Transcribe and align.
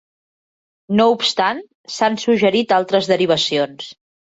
No 1.01 1.05
obstant, 1.17 1.61
s'han 1.99 2.21
suggerit 2.25 2.77
altres 2.83 3.15
derivacions. 3.17 3.97